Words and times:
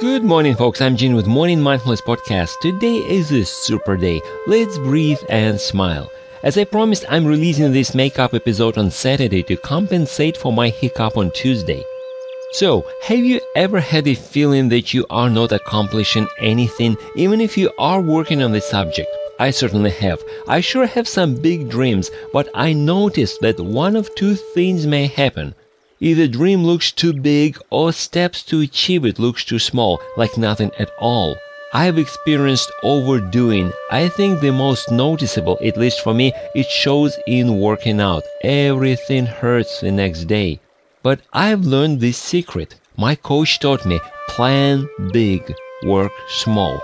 Good 0.00 0.22
morning, 0.22 0.54
folks. 0.54 0.80
I'm 0.80 0.96
Gene 0.96 1.16
with 1.16 1.26
Morning 1.26 1.60
Mindfulness 1.60 2.00
Podcast. 2.00 2.60
Today 2.62 2.98
is 2.98 3.32
a 3.32 3.44
super 3.44 3.96
day. 3.96 4.20
Let's 4.46 4.78
breathe 4.78 5.18
and 5.28 5.60
smile. 5.60 6.08
As 6.44 6.56
I 6.56 6.62
promised, 6.62 7.04
I'm 7.08 7.26
releasing 7.26 7.72
this 7.72 7.96
makeup 7.96 8.32
episode 8.32 8.78
on 8.78 8.92
Saturday 8.92 9.42
to 9.42 9.56
compensate 9.56 10.36
for 10.36 10.52
my 10.52 10.68
hiccup 10.68 11.16
on 11.16 11.32
Tuesday. 11.32 11.82
So, 12.52 12.86
have 13.02 13.18
you 13.18 13.40
ever 13.56 13.80
had 13.80 14.06
a 14.06 14.14
feeling 14.14 14.68
that 14.68 14.94
you 14.94 15.04
are 15.10 15.28
not 15.28 15.50
accomplishing 15.50 16.28
anything, 16.38 16.96
even 17.16 17.40
if 17.40 17.58
you 17.58 17.72
are 17.76 18.00
working 18.00 18.40
on 18.40 18.52
the 18.52 18.60
subject? 18.60 19.10
I 19.40 19.50
certainly 19.50 19.90
have. 19.90 20.22
I 20.46 20.60
sure 20.60 20.86
have 20.86 21.08
some 21.08 21.34
big 21.34 21.68
dreams, 21.68 22.12
but 22.32 22.48
I 22.54 22.72
noticed 22.72 23.40
that 23.40 23.58
one 23.58 23.96
of 23.96 24.14
two 24.14 24.36
things 24.36 24.86
may 24.86 25.08
happen. 25.08 25.56
Either 26.00 26.28
dream 26.28 26.64
looks 26.64 26.92
too 26.92 27.12
big 27.12 27.58
or 27.70 27.92
steps 27.92 28.44
to 28.44 28.60
achieve 28.60 29.04
it 29.04 29.18
looks 29.18 29.44
too 29.44 29.58
small, 29.58 30.00
like 30.16 30.38
nothing 30.38 30.70
at 30.78 30.90
all. 31.00 31.36
I 31.72 31.84
have 31.84 31.98
experienced 31.98 32.70
overdoing. 32.82 33.72
I 33.90 34.08
think 34.08 34.40
the 34.40 34.52
most 34.52 34.90
noticeable, 34.90 35.58
at 35.62 35.76
least 35.76 36.00
for 36.00 36.14
me, 36.14 36.32
it 36.54 36.66
shows 36.66 37.18
in 37.26 37.58
working 37.58 38.00
out. 38.00 38.22
Everything 38.42 39.26
hurts 39.26 39.80
the 39.80 39.90
next 39.90 40.24
day. 40.24 40.60
But 41.02 41.20
I've 41.32 41.66
learned 41.66 42.00
this 42.00 42.16
secret. 42.16 42.76
My 42.96 43.14
coach 43.16 43.58
taught 43.58 43.84
me 43.84 44.00
plan 44.28 44.88
big, 45.12 45.52
work 45.84 46.12
small. 46.28 46.80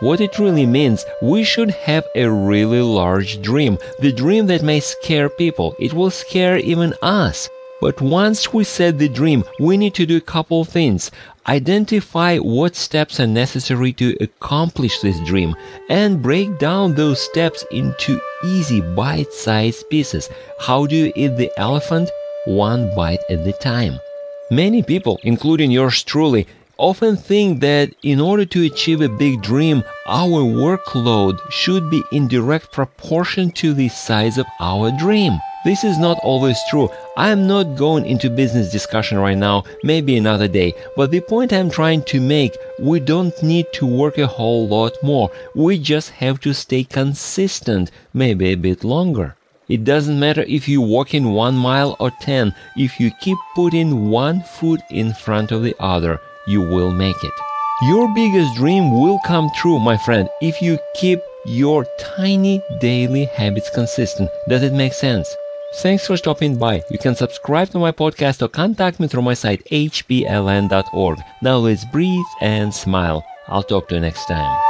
What 0.00 0.20
it 0.20 0.38
really 0.38 0.66
means, 0.66 1.04
we 1.22 1.44
should 1.44 1.70
have 1.70 2.04
a 2.14 2.28
really 2.28 2.82
large 2.82 3.40
dream. 3.40 3.78
The 4.00 4.12
dream 4.12 4.46
that 4.48 4.62
may 4.62 4.80
scare 4.80 5.28
people. 5.28 5.74
It 5.78 5.94
will 5.94 6.10
scare 6.10 6.58
even 6.58 6.92
us. 7.00 7.48
But 7.80 8.00
once 8.00 8.52
we 8.52 8.64
set 8.64 8.98
the 8.98 9.08
dream, 9.08 9.44
we 9.60 9.76
need 9.76 9.94
to 9.94 10.06
do 10.06 10.16
a 10.16 10.20
couple 10.20 10.64
things. 10.64 11.10
Identify 11.46 12.38
what 12.38 12.74
steps 12.74 13.20
are 13.20 13.26
necessary 13.26 13.92
to 13.94 14.16
accomplish 14.20 15.00
this 15.00 15.20
dream 15.20 15.54
and 15.88 16.22
break 16.22 16.58
down 16.58 16.94
those 16.94 17.20
steps 17.20 17.64
into 17.70 18.20
easy 18.44 18.80
bite-sized 18.80 19.88
pieces. 19.90 20.28
How 20.58 20.86
do 20.86 20.96
you 20.96 21.12
eat 21.14 21.36
the 21.36 21.52
elephant? 21.58 22.10
One 22.46 22.94
bite 22.96 23.20
at 23.28 23.46
a 23.46 23.52
time. 23.52 24.00
Many 24.50 24.82
people, 24.82 25.20
including 25.22 25.70
yours 25.70 26.02
truly, 26.02 26.46
often 26.78 27.16
think 27.16 27.60
that 27.60 27.90
in 28.02 28.20
order 28.20 28.44
to 28.44 28.66
achieve 28.66 29.00
a 29.00 29.08
big 29.08 29.42
dream, 29.42 29.82
our 30.06 30.42
workload 30.42 31.38
should 31.50 31.90
be 31.90 32.02
in 32.12 32.28
direct 32.28 32.72
proportion 32.72 33.50
to 33.52 33.74
the 33.74 33.88
size 33.88 34.38
of 34.38 34.46
our 34.60 34.90
dream. 34.98 35.38
This 35.66 35.82
is 35.82 35.98
not 35.98 36.20
always 36.22 36.60
true. 36.70 36.90
I 37.16 37.30
am 37.30 37.48
not 37.48 37.74
going 37.74 38.06
into 38.06 38.30
business 38.30 38.70
discussion 38.70 39.18
right 39.18 39.36
now, 39.36 39.64
maybe 39.82 40.16
another 40.16 40.46
day, 40.46 40.74
but 40.96 41.10
the 41.10 41.20
point 41.20 41.52
I'm 41.52 41.70
trying 41.70 42.04
to 42.04 42.20
make, 42.20 42.56
we 42.78 43.00
don't 43.00 43.34
need 43.42 43.66
to 43.72 43.84
work 43.84 44.16
a 44.16 44.28
whole 44.28 44.68
lot 44.68 44.92
more. 45.02 45.28
We 45.56 45.80
just 45.80 46.10
have 46.10 46.38
to 46.42 46.54
stay 46.54 46.84
consistent, 46.84 47.90
maybe 48.14 48.52
a 48.52 48.54
bit 48.54 48.84
longer. 48.84 49.34
It 49.68 49.82
doesn't 49.82 50.20
matter 50.20 50.44
if 50.46 50.68
you 50.68 50.80
walk 50.80 51.14
in 51.14 51.32
one 51.32 51.56
mile 51.56 51.96
or 51.98 52.12
ten, 52.20 52.54
if 52.76 53.00
you 53.00 53.10
keep 53.20 53.38
putting 53.56 54.08
one 54.08 54.42
foot 54.42 54.82
in 54.92 55.14
front 55.14 55.50
of 55.50 55.64
the 55.64 55.74
other, 55.80 56.20
you 56.46 56.60
will 56.60 56.92
make 56.92 57.24
it. 57.24 57.32
Your 57.88 58.06
biggest 58.14 58.54
dream 58.54 58.92
will 58.92 59.18
come 59.26 59.50
true, 59.56 59.80
my 59.80 59.96
friend, 59.96 60.28
if 60.40 60.62
you 60.62 60.78
keep 60.94 61.18
your 61.44 61.84
tiny 61.98 62.62
daily 62.80 63.24
habits 63.24 63.68
consistent. 63.68 64.30
Does 64.48 64.62
it 64.62 64.72
make 64.72 64.92
sense? 64.92 65.34
Thanks 65.74 66.06
for 66.06 66.16
stopping 66.16 66.56
by. 66.56 66.82
You 66.90 66.98
can 66.98 67.14
subscribe 67.14 67.68
to 67.70 67.78
my 67.78 67.92
podcast 67.92 68.40
or 68.40 68.48
contact 68.48 68.98
me 68.98 69.08
through 69.08 69.22
my 69.22 69.34
site 69.34 69.64
hpln.org. 69.66 71.18
Now 71.42 71.56
let's 71.56 71.84
breathe 71.84 72.24
and 72.40 72.72
smile. 72.72 73.24
I'll 73.48 73.62
talk 73.62 73.88
to 73.88 73.96
you 73.96 74.00
next 74.00 74.26
time. 74.26 74.65